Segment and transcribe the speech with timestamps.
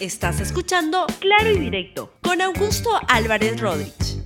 [0.00, 4.22] Estás escuchando Claro y Directo con Augusto Álvarez Rodríguez.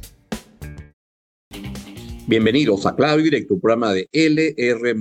[2.27, 4.97] Bienvenidos a Claro y Directo, programa de LR.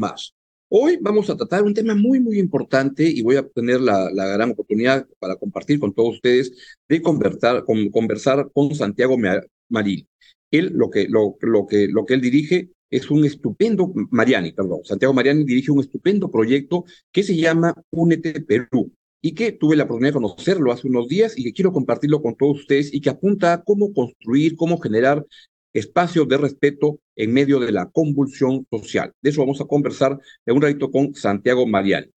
[0.70, 4.52] Hoy vamos a tratar un tema muy, muy importante y voy a tener la, gran
[4.52, 6.52] oportunidad para compartir con todos ustedes
[6.88, 7.63] de conversar
[8.54, 9.17] con, Santiago
[9.70, 10.07] Marín.
[10.51, 11.36] Él, lo que, lo,
[11.67, 16.29] que, lo que él dirige es un estupendo, Mariani, perdón, Santiago Mariani dirige un estupendo
[16.29, 18.91] proyecto que se llama Únete Perú
[19.21, 22.36] y que tuve la oportunidad de conocerlo hace unos días y que quiero compartirlo con
[22.36, 25.25] todos ustedes y que apunta a cómo construir, cómo generar
[25.73, 29.13] espacios de respeto en medio de la convulsión social.
[29.21, 32.08] De eso vamos a conversar en un ratito con Santiago Mariani.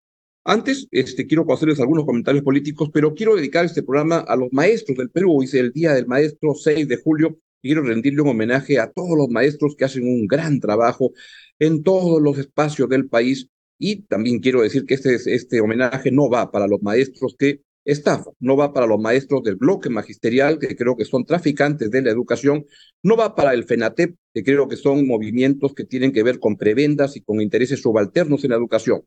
[0.45, 4.99] Antes, este, quiero hacerles algunos comentarios políticos, pero quiero dedicar este programa a los maestros
[4.99, 5.39] del Perú.
[5.39, 9.17] Hoy es el Día del Maestro 6 de julio quiero rendirle un homenaje a todos
[9.17, 11.13] los maestros que hacen un gran trabajo
[11.59, 13.49] en todos los espacios del país
[13.85, 18.33] y también quiero decir que este, este homenaje no va para los maestros que estafan,
[18.39, 22.13] no va para los maestros del bloque magisterial, que creo que son traficantes de la
[22.13, 22.65] educación,
[23.03, 26.57] no va para el FENATEP, que creo que son movimientos que tienen que ver con
[26.57, 29.03] prebendas y con intereses subalternos en la educación.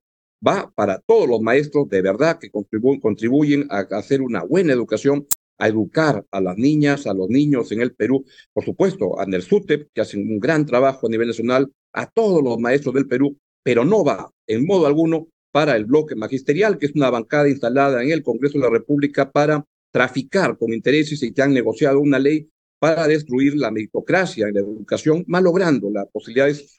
[0.45, 5.25] Va para todos los maestros de verdad que contribuyen a hacer una buena educación
[5.57, 9.87] a educar a las niñas, a los niños en el Perú, por supuesto, a NERSUTEP,
[9.93, 13.83] que hacen un gran trabajo a nivel nacional, a todos los maestros del Perú, pero
[13.83, 18.11] no va en modo alguno para el bloque magisterial, que es una bancada instalada en
[18.11, 22.47] el Congreso de la República para traficar con intereses y que han negociado una ley
[22.77, 26.77] para destruir la meritocracia en la educación, malogrando las posibilidades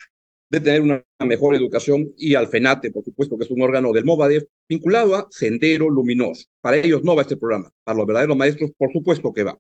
[0.49, 4.05] de tener una mejor educación y al FENATE, por supuesto, que es un órgano del
[4.05, 6.45] MOVADEF, vinculado a Sendero Luminoso.
[6.61, 9.59] Para ellos no va este programa, para los verdaderos maestros, por supuesto que va.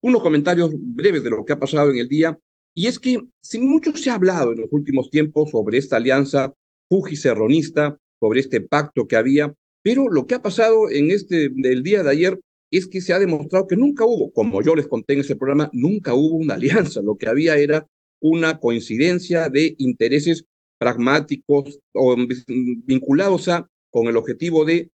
[0.00, 2.38] Unos comentarios breves de lo que ha pasado en el día,
[2.74, 6.54] y es que sin mucho se ha hablado en los últimos tiempos sobre esta alianza
[6.88, 12.02] fuji-serronista, sobre este pacto que había, pero lo que ha pasado en este el día
[12.02, 15.20] de ayer es que se ha demostrado que nunca hubo, como yo les conté en
[15.20, 17.86] ese programa, nunca hubo una alianza, lo que había era
[18.20, 20.44] una coincidencia de intereses
[20.78, 24.90] pragmáticos o vinculados a con el objetivo de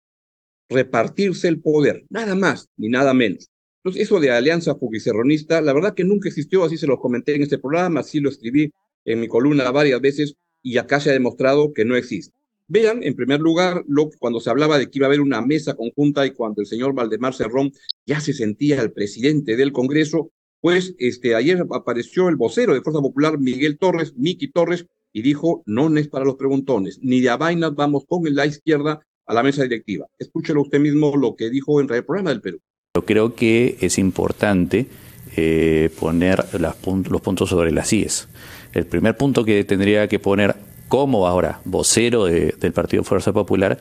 [0.70, 3.50] repartirse el poder, nada más ni nada menos.
[3.84, 7.44] Entonces, eso de alianza fugicerronista, la verdad que nunca existió, así se lo comenté en
[7.44, 8.72] este programa, así lo escribí
[9.06, 12.36] en mi columna varias veces y acá se ha demostrado que no existe.
[12.68, 15.76] Vean, en primer lugar, lo, cuando se hablaba de que iba a haber una mesa
[15.76, 17.72] conjunta y cuando el señor Valdemar Cerrón
[18.06, 23.00] ya se sentía el presidente del Congreso, pues este, ayer apareció el vocero de Fuerza
[23.00, 27.38] Popular, Miguel Torres, Miki Torres, y dijo, no es para los preguntones, ni de a
[27.38, 30.08] vainas vamos con la izquierda a la mesa directiva.
[30.20, 32.60] Escúchelo usted mismo lo que dijo en el programa del Perú.
[33.06, 34.88] Creo que es importante
[35.36, 36.76] eh, poner los
[37.22, 38.28] puntos sobre las IES.
[38.74, 40.56] El primer punto que tendría que poner
[40.88, 43.80] como ahora vocero del Partido Fuerza Popular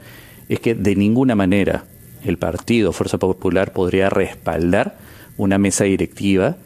[0.48, 1.84] es que de ninguna manera
[2.24, 4.98] el Partido Fuerza Popular podría respaldar
[5.36, 6.56] una mesa directiva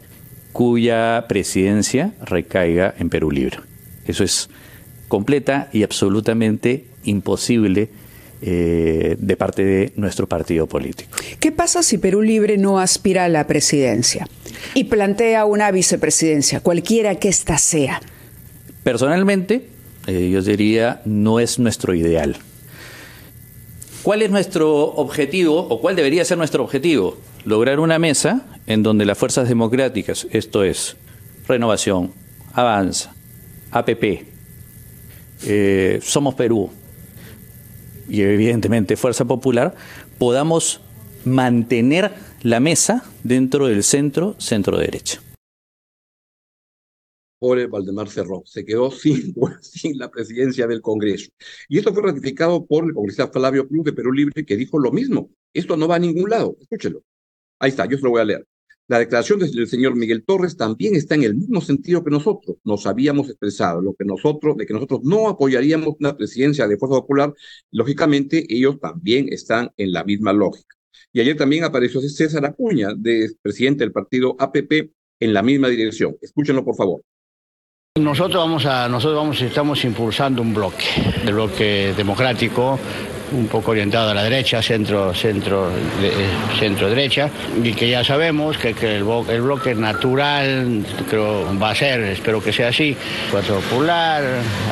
[0.51, 3.59] cuya presidencia recaiga en Perú Libre.
[4.05, 4.49] Eso es
[5.07, 7.89] completa y absolutamente imposible
[8.43, 11.11] eh, de parte de nuestro partido político.
[11.39, 14.27] ¿Qué pasa si Perú Libre no aspira a la presidencia
[14.73, 18.01] y plantea una vicepresidencia, cualquiera que ésta sea?
[18.83, 19.67] Personalmente,
[20.07, 22.37] eh, yo diría, no es nuestro ideal.
[24.01, 27.17] ¿Cuál es nuestro objetivo o cuál debería ser nuestro objetivo?
[27.45, 30.97] Lograr una mesa en donde las fuerzas democráticas, esto es
[31.47, 32.11] Renovación,
[32.53, 33.13] Avanza,
[33.69, 34.25] APP,
[35.43, 36.71] eh, Somos Perú
[38.11, 39.73] y evidentemente Fuerza Popular,
[40.19, 40.81] podamos
[41.23, 42.11] mantener
[42.43, 45.21] la mesa dentro del centro, centro-derecha
[47.41, 48.43] por Valdemar Cerrón.
[48.45, 51.31] Se quedó sin, sin la presidencia del Congreso.
[51.67, 54.91] Y esto fue ratificado por el congresista Flavio Cruz de Perú Libre, que dijo lo
[54.91, 55.31] mismo.
[55.51, 56.55] Esto no va a ningún lado.
[56.61, 57.01] Escúchelo.
[57.57, 58.47] Ahí está, yo se lo voy a leer.
[58.91, 62.57] La declaración del señor Miguel Torres también está en el mismo sentido que nosotros.
[62.65, 66.99] Nos habíamos expresado lo que nosotros, de que nosotros no apoyaríamos una presidencia de Fuerza
[66.99, 67.33] Popular.
[67.71, 70.75] Lógicamente, ellos también están en la misma lógica.
[71.13, 74.91] Y ayer también apareció César Acuña, de presidente del partido APP,
[75.21, 76.17] en la misma dirección.
[76.21, 77.01] Escúchenlo, por favor.
[77.97, 80.83] Nosotros vamos a, nosotros vamos, estamos impulsando un bloque,
[81.25, 82.77] el bloque democrático,
[83.31, 85.69] un poco orientado a la derecha, centro, centro,
[86.59, 87.29] centro derecha,
[87.63, 92.69] y que ya sabemos que, el, bloque natural creo va a ser, espero que sea
[92.69, 92.95] así,
[93.29, 94.23] Fuerza Popular,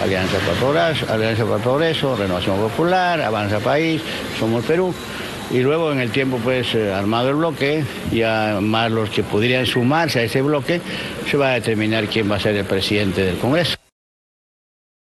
[0.04, 4.02] Alianza para Alianza para Progreso, Renovación Popular, Avanza País,
[4.40, 4.94] Somos Perú
[5.52, 9.66] y luego en el tiempo pues eh, armado el bloque, ya más los que podrían
[9.66, 10.82] sumarse a ese bloque,
[11.30, 13.79] se va a determinar quién va a ser el presidente del Congreso.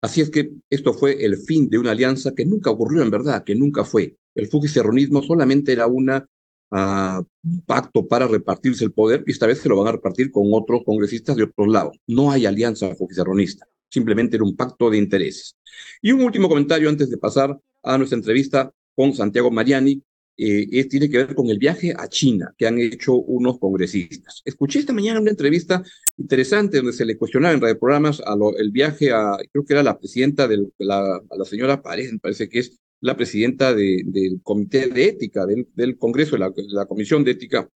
[0.04, 3.42] Así es que esto fue el fin de una alianza que nunca ocurrió en verdad,
[3.42, 4.18] que nunca fue.
[4.34, 6.28] El fujicerronismo solamente era una
[6.70, 10.48] un pacto para repartirse el poder y esta vez se lo van a repartir con
[10.52, 11.96] otros congresistas de otros lados.
[12.06, 15.56] No hay alianza foquicerronista, simplemente era un pacto de intereses.
[16.02, 20.02] Y un último comentario antes de pasar a nuestra entrevista con Santiago Mariani,
[20.36, 24.42] eh, tiene que ver con el viaje a China que han hecho unos congresistas.
[24.44, 25.82] Escuché esta mañana una entrevista
[26.16, 29.82] interesante donde se le cuestionaba en radio programas a el viaje a, creo que era
[29.82, 35.04] la presidenta de la, señora Pared, me parece que es la presidenta del Comité de
[35.04, 37.68] Ética del, Congreso, la Comisión de Ética,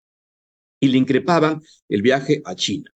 [0.79, 2.91] y le increpaban el viaje a China.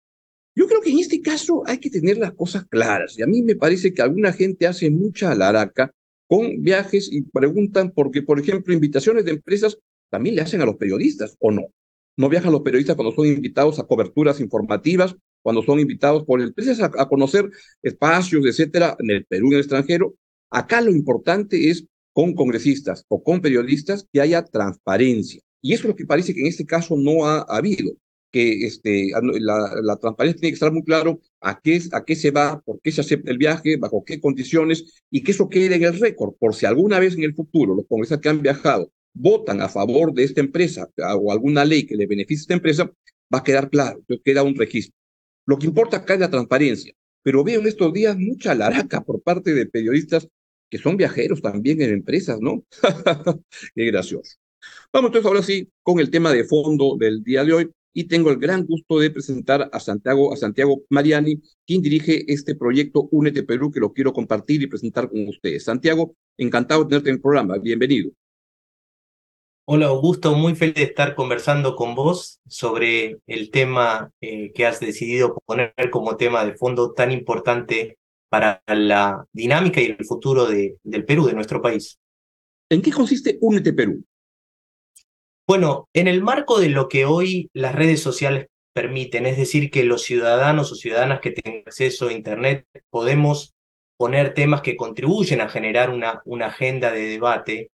[0.56, 3.18] Yo creo que en este caso hay que tener las cosas claras.
[3.18, 5.94] Y a mí me parece que alguna gente hace mucha alaraca
[6.30, 9.80] con viajes y preguntan porque, por ejemplo, invitaciones de empresas
[10.12, 11.64] también le hacen a los periodistas o no.
[12.18, 16.81] No viajan los periodistas cuando son invitados a coberturas informativas, cuando son invitados por empresas
[16.81, 17.50] a, conocer
[17.81, 20.14] espacios, etcétera, en el Perú, en el extranjero.
[20.52, 25.42] Acá lo importante es con congresistas o con periodistas que haya transparencia.
[25.64, 27.94] Y eso es lo que parece que en este caso no ha habido
[28.31, 32.62] que este, la, transparencia tiene que estar muy claro a qué, a qué se va,
[32.62, 36.00] por qué se acepta el viaje, bajo qué condiciones, y que eso quede en el
[36.00, 39.70] récord, por si alguna vez en el futuro los congresistas que han viajado votan a
[39.70, 40.90] favor de esta empresa
[41.20, 42.92] o alguna ley que le beneficie a esta empresa,
[43.34, 44.96] va a quedar claro, queda un registro.
[45.46, 46.94] Lo que importa acá es la transparencia,
[47.24, 50.28] pero veo en estos días mucha laraca por parte de periodistas
[50.70, 52.64] que son viajeros también en empresas, ¿no?
[53.75, 54.38] qué gracioso.
[54.94, 58.30] Vamos entonces ahora sí con el tema de fondo del día de hoy, y tengo
[58.30, 63.44] el gran gusto de presentar a Santiago, a Santiago Mariani, quien dirige este proyecto Únete
[63.44, 65.63] Perú, que lo quiero compartir y presentar con ustedes.
[65.63, 67.57] Santiago, encantado de tenerte en el programa.
[67.57, 68.12] Bienvenido.
[69.71, 74.80] Hola Augusto, muy feliz de estar conversando con vos sobre el tema eh, que has
[74.80, 78.00] decidido poner como tema de fondo tan importante
[78.30, 82.00] para la dinámica y el futuro de, del Perú, de nuestro país.
[82.71, 84.03] ¿En qué consiste Únete Perú?
[85.50, 89.84] Bueno, en el marco de lo que hoy las redes sociales permiten, es decir, que
[89.84, 93.56] los ciudadanos o ciudadanas que tengan acceso a Internet podemos
[93.98, 97.72] poner temas que contribuyen a generar una, una agenda de debate,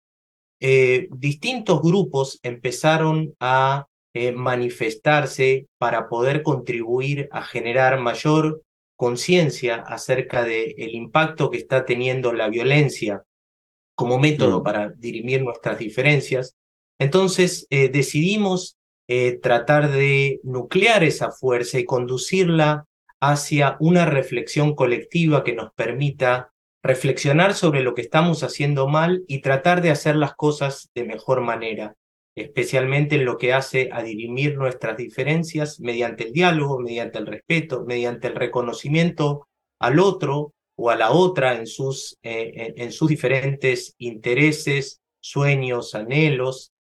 [0.62, 8.62] eh, distintos grupos empezaron a eh, manifestarse para poder contribuir a generar mayor
[8.96, 13.26] conciencia acerca del impacto que está teniendo la violencia
[13.96, 16.56] como método para dirimir nuestras diferencias
[17.00, 18.78] entonces eh, decidimos
[19.08, 22.86] eh, tratar de nuclear esa fuerza y conducirla
[23.22, 26.52] hacia una reflexión colectiva que nos permita
[26.84, 31.42] reflexionar sobre lo que estamos haciendo mal y tratar de hacer las cosas de mejor
[31.42, 31.96] manera,
[32.36, 37.86] especialmente en lo que hace a dirimir nuestras diferencias mediante el diálogo, mediante el respeto,
[37.86, 39.48] mediante el reconocimiento
[39.80, 46.72] al otro o a la otra en sus, eh, en sus diferentes intereses, sueños, anhelos,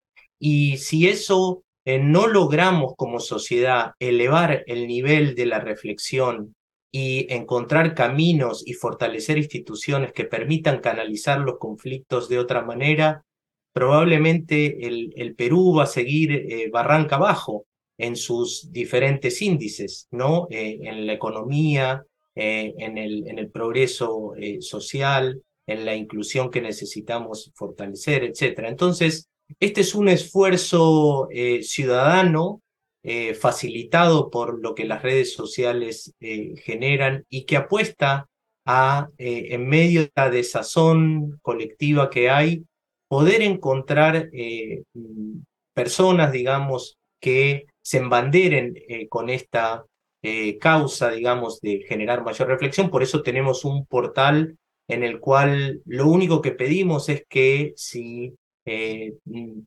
[0.47, 6.55] y si eso eh, no logramos como sociedad elevar el nivel de la reflexión
[6.93, 13.25] y encontrar caminos y fortalecer instituciones que permitan canalizar los conflictos de otra manera,
[13.73, 17.65] probablemente el, Perú va a seguir eh, barranca abajo
[17.97, 20.47] en sus diferentes índices, ¿no?
[20.51, 22.05] Eh, en la economía,
[22.35, 28.65] en, el, en el progreso social, en la inclusión que necesitamos fortalecer, etc.
[28.67, 29.31] Entonces,
[29.61, 32.63] este es un esfuerzo eh, ciudadano
[33.03, 38.29] eh, facilitado por lo que las redes sociales eh, generan y que apuesta
[38.67, 42.65] a, en medio de la desazón colectiva que hay,
[43.09, 44.31] poder encontrar
[45.75, 48.75] personas, digamos, que se embanderen
[49.11, 49.85] con esta
[50.61, 52.89] causa, digamos, de generar mayor reflexión.
[52.89, 54.57] Por eso tenemos un portal
[54.89, 58.35] en el cual lo único que pedimos es que si
[58.67, 59.15] eh,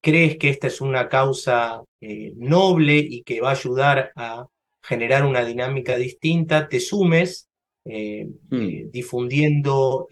[0.02, 4.48] crees que esta es una causa eh, noble y que va a ayudar a
[4.82, 7.48] generar una dinámica distinta, te sumes
[7.86, 8.90] eh, mm.
[8.90, 10.08] difundiendo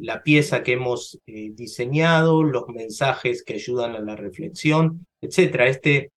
[0.00, 5.60] la pieza que hemos diseñado, los mensajes que ayudan a la reflexión, etc.
[5.66, 6.10] Este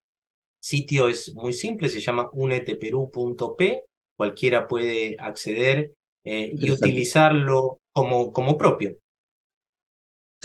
[0.60, 3.84] sitio es muy simple, se llama uneteperú.p,
[4.16, 5.94] cualquiera puede acceder
[6.24, 8.98] y utilizarlo como, como propio.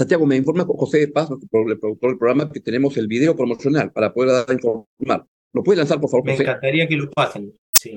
[0.03, 3.93] Santiago, me informa José de Paz, el productor del programa, que tenemos el video promocional
[3.93, 5.29] para poder dar informar.
[5.53, 7.95] ¿Lo puede lanzar, por favor, Me encantaría que lo pasen, sí.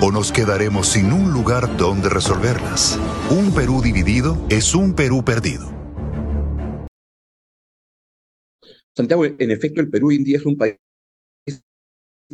[0.00, 2.98] O nos quedaremos sin un lugar donde resolverlas.
[3.30, 5.70] Un Perú dividido es un Perú perdido.
[8.96, 10.76] Santiago, en efecto, el Perú hoy es un país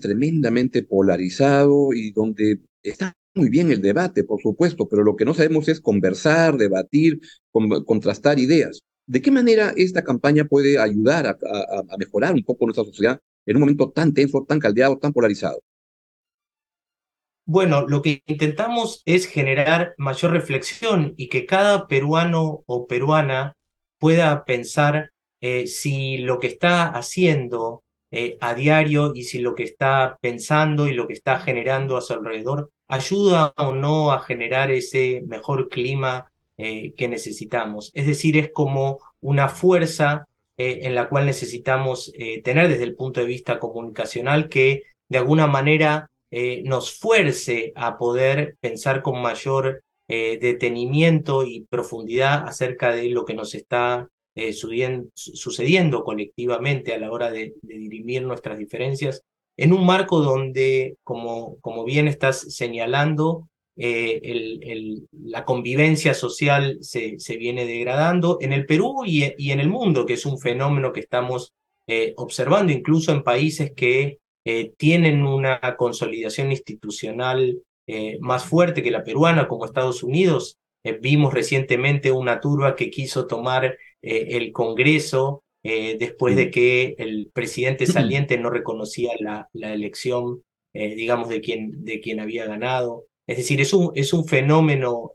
[0.00, 5.35] tremendamente polarizado y donde está muy bien el debate, por supuesto, pero lo que no
[5.35, 7.21] sabemos es conversar, debatir,
[7.85, 8.81] contrastar ideas.
[9.07, 13.61] ¿De qué manera esta campaña puede ayudar a, mejorar un poco nuestra sociedad en un
[13.61, 15.61] momento tan tenso, tan caldeado, tan polarizado?
[17.52, 23.59] Bueno, lo que intentamos es generar mayor reflexión y que cada peruano o peruana
[23.99, 25.11] pueda pensar
[25.42, 30.88] eh, si lo que está haciendo eh, a diario y si lo que está pensando
[30.88, 35.68] y lo que está generando a su alrededor ayuda o no a generar ese mejor
[35.68, 37.90] clima eh, que necesitamos.
[37.92, 42.12] Es decir, es como una fuerza en la cual necesitamos
[42.44, 46.12] tener desde el punto de vista comunicacional que de alguna manera
[46.64, 53.54] nos fuerce a poder pensar con mayor detenimiento y profundidad acerca de lo que nos
[53.54, 59.22] está eh, sucediendo colectivamente a la hora de, dirimir nuestras diferencias,
[59.58, 67.36] en un marco donde, como, como bien estás señalando, eh, la convivencia social se, se,
[67.36, 71.00] viene degradando en el Perú y, y, en el mundo, que es un fenómeno que
[71.00, 71.52] estamos
[71.86, 74.18] eh, observando incluso en países que
[74.76, 77.62] tienen una consolidación institucional
[78.20, 80.58] más fuerte que la peruana, como Estados Unidos.
[81.00, 87.30] vimos recientemente una turba que quiso tomar eh, el Congreso eh, después de que el
[87.32, 90.42] presidente saliente no reconocía la, la elección,
[90.75, 93.06] eh, digamos, de quien, de quien había ganado.
[93.28, 95.12] Es decir, es un, es un fenómeno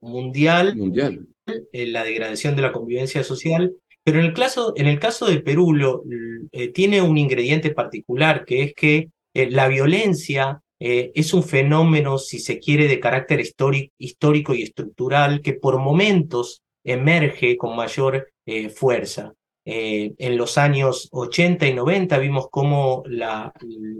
[0.00, 1.26] mundial, mundial.
[1.72, 3.74] la degradación de la convivencia social,
[4.10, 6.02] pero en el caso, en el caso del Perú lo,
[6.74, 12.88] tiene un ingrediente particular, que es que la violencia es un fenómeno, si se quiere,
[12.88, 19.34] de carácter histórico y estructural que por momentos emerge con mayor eh, fuerza.
[19.64, 23.52] Eh, en los años 80 y 90 vimos cómo la,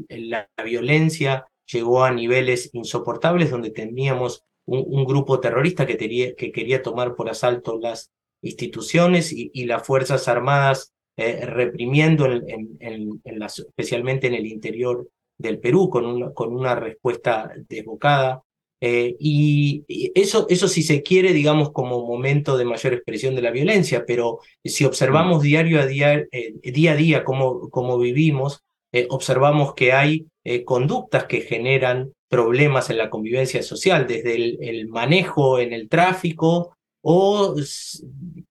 [0.08, 7.14] la, violencia llegó a niveles insoportables donde teníamos un, grupo terrorista que, que, quería tomar
[7.14, 8.10] por asalto las
[8.42, 15.06] instituciones y, las Fuerzas Armadas eh, reprimiendo, en, en, especialmente en el interior
[15.40, 18.42] del Perú, con una, respuesta desbocada.
[18.82, 23.50] Eh, y, eso, eso si se quiere, digamos, como momento de mayor expresión de la
[23.50, 29.06] violencia, pero si observamos diario a día, eh, día a día cómo, cómo vivimos, eh,
[29.10, 30.26] observamos que hay
[30.64, 37.54] conductas que generan problemas en la convivencia social, desde el, manejo en el tráfico o,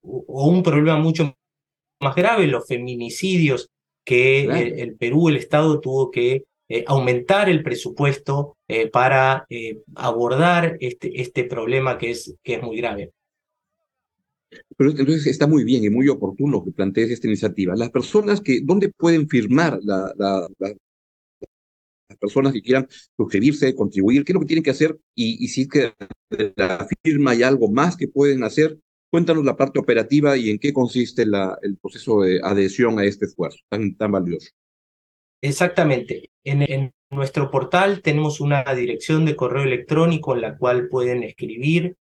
[0.01, 1.36] o, un problema mucho
[2.01, 3.70] más grave, los feminicidios
[4.06, 4.44] que
[4.82, 11.20] el Perú, el Estado tuvo que eh, aumentar el presupuesto eh, para eh, abordar este,
[11.20, 13.12] este problema que es, que es muy grave.
[14.77, 17.75] Pero entonces está muy bien y muy oportuno que plantees esta iniciativa.
[17.75, 20.48] Las personas que, ¿dónde pueden firmar la,
[22.18, 24.24] personas que quieran suscribirse, contribuir?
[24.24, 24.98] ¿Qué es lo que tienen que hacer?
[25.16, 25.94] Y, si es que
[26.56, 28.78] la firma hay algo más que pueden hacer,
[29.12, 33.25] cuéntanos la parte operativa y en qué consiste la, el proceso de adhesión a este
[33.25, 34.50] esfuerzo tan, tan valioso.
[35.42, 36.30] Exactamente.
[36.44, 41.98] En, nuestro portal tenemos una dirección de correo electrónico en la cual pueden escribir,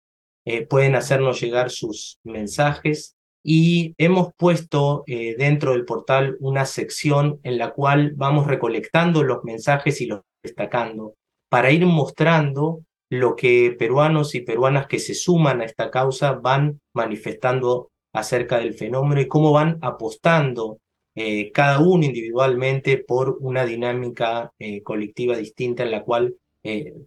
[0.46, 7.42] eh, pueden hacernos llegar sus mensajes y hemos puesto eh, dentro del portal una sección
[7.44, 11.16] en la cual vamos recolectando los mensajes y los destacando
[11.50, 16.80] para ir mostrando lo que peruanos y peruanas que se suman a esta causa van
[16.94, 20.80] manifestando acerca del fenómeno y cómo van apostando
[21.16, 26.36] eh, cada uno individualmente por una dinámica eh, colectiva distinta en la cual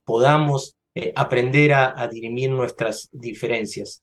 [0.05, 0.77] podamos
[1.15, 4.03] aprender a, dirimir nuestras diferencias.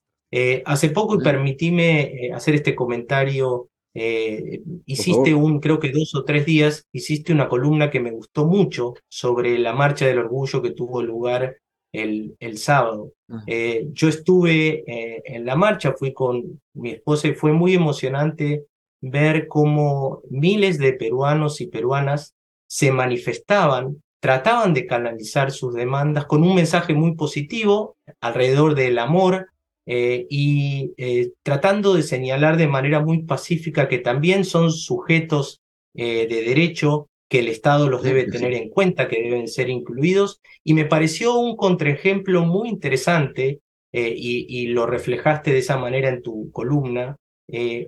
[0.66, 6.88] Hace poco, y permitíme hacer este comentario, hiciste un, creo que dos o tres días,
[6.92, 11.58] hiciste una columna que me gustó mucho sobre la marcha del orgullo que tuvo lugar
[11.92, 13.12] el, el sábado.
[13.48, 18.66] yo estuve en la marcha, fui con mi esposa y fue muy emocionante
[19.04, 22.36] ver cómo miles de peruanos y peruanas
[22.68, 29.50] se manifestaban, trataban de canalizar sus demandas con un mensaje muy positivo alrededor del amor
[29.86, 35.62] eh, y eh, tratando de señalar de manera muy pacífica que también son sujetos
[35.94, 40.40] eh, de derecho que el Estado los debe tener en cuenta, que deben ser incluidos.
[40.64, 43.60] Y me pareció un contraejemplo muy interesante,
[43.96, 47.16] y, lo reflejaste de esa manera en tu columna,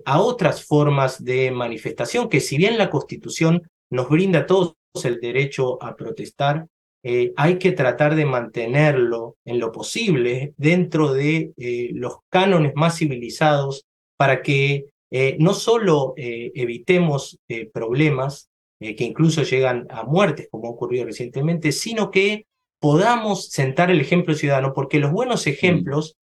[0.06, 5.20] a otras formas de manifestación, que si bien la Constitución nos brinda a todos el
[5.20, 6.68] derecho a protestar,
[7.08, 12.98] eh, hay que tratar de mantenerlo en lo posible dentro de eh, los cánones más
[12.98, 13.86] civilizados
[14.18, 17.38] para que eh, no solo evitemos
[17.72, 22.48] problemas que incluso llegan a muertes, como ha ocurrido recientemente, sino que
[22.80, 26.16] podamos sentar el ejemplo ciudadano, porque los buenos ejemplos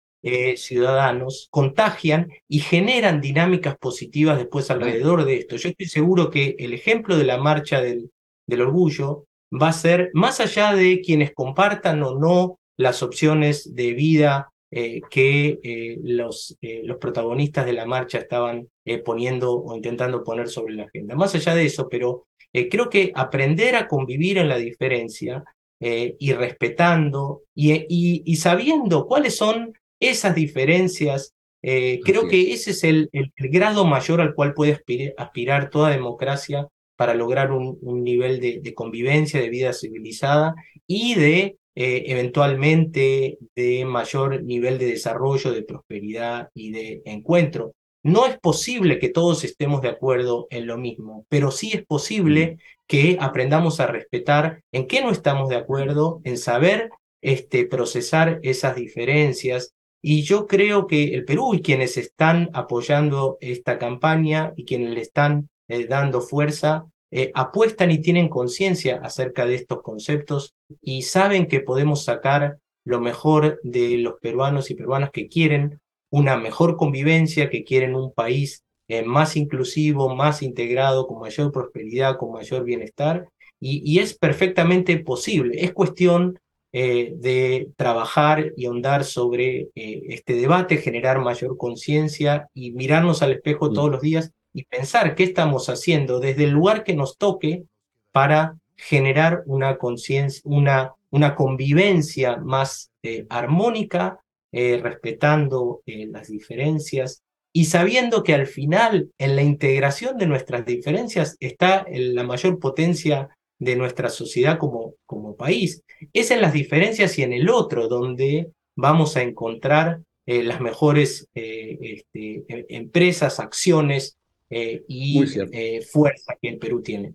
[0.57, 5.57] ciudadanos contagian y generan dinámicas positivas después alrededor de esto.
[5.57, 8.11] Yo estoy seguro que el ejemplo de la marcha del,
[8.47, 13.93] del orgullo va a ser, más allá de quienes compartan o no las opciones de
[13.93, 18.69] vida eh, que eh, los, eh, los, protagonistas de la marcha estaban
[19.05, 21.15] poniendo o intentando poner sobre la agenda.
[21.15, 25.45] Más allá de eso, pero creo que aprender a convivir en la diferencia
[25.79, 33.33] y respetando y, y, sabiendo cuáles son esas diferencias, creo que ese es el, el,
[33.37, 34.81] grado mayor al cual puede
[35.17, 40.55] aspirar toda democracia para lograr un, nivel de, convivencia, de vida civilizada
[40.87, 47.73] y de eh, eventualmente de mayor nivel de desarrollo, de prosperidad y de encuentro.
[48.05, 52.59] No es posible que todos estemos de acuerdo en lo mismo, pero sí es posible
[52.89, 56.91] que aprendamos a respetar en qué no estamos de acuerdo, en saber
[57.23, 59.73] este, procesar esas diferencias.
[60.03, 65.01] Y yo creo que el Perú y quienes están apoyando esta campaña y quienes le
[65.01, 71.47] están eh, dando fuerza, eh, apuestan y tienen conciencia acerca de estos conceptos y saben
[71.47, 77.49] que podemos sacar lo mejor de los peruanos y peruanas que quieren una mejor convivencia,
[77.49, 83.29] que quieren un país eh, más inclusivo, más integrado, con mayor prosperidad, con mayor bienestar.
[83.59, 85.65] Y, es perfectamente posible.
[85.65, 86.39] Es cuestión
[86.73, 93.73] eh, de trabajar y ahondar sobre este debate, generar mayor conciencia y mirarnos al espejo
[93.73, 97.65] todos los días y pensar qué estamos haciendo desde el lugar que nos toque
[98.13, 107.23] para generar una conciencia, una, una convivencia más eh, armónica, eh, respetando eh, las diferencias
[107.55, 113.29] y sabiendo que al final en la integración de nuestras diferencias está la mayor potencia
[113.59, 115.83] de nuestra sociedad como, como país.
[116.13, 122.45] Es en las diferencias y en el otro donde vamos a encontrar las mejores este,
[122.49, 124.17] em, empresas, acciones,
[124.55, 127.15] eh, y eh, fuerza que el Perú tiene.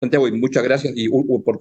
[0.00, 1.58] Santiago, muchas gracias y por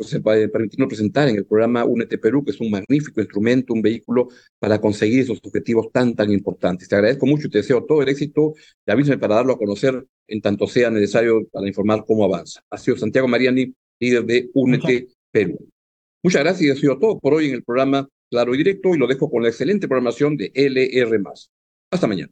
[0.51, 4.79] permitirnos presentar en el programa Únete Perú, que es un magnífico instrumento, un vehículo para
[4.79, 6.87] conseguir esos objetivos tan, tan importantes.
[6.87, 8.53] Te agradezco mucho y te deseo todo el éxito
[8.85, 12.61] y avísame para darlo a conocer en tanto sea necesario para informar cómo avanza.
[12.69, 15.57] Ha sido Santiago Mariani, líder de Únete Perú.
[16.23, 18.97] Muchas gracias y ha sido todo por hoy en el programa Claro y Directo y
[18.97, 21.21] lo dejo con la excelente programación de LR.
[21.91, 22.31] Hasta mañana.